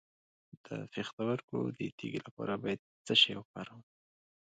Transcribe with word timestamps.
د 0.65 0.67
پښتورګو 0.93 1.59
د 1.77 1.79
تیږې 1.97 2.19
لپاره 2.27 2.53
باید 2.63 2.81
څه 3.05 3.13
شی 3.21 3.33
وکاروم؟ 3.37 3.81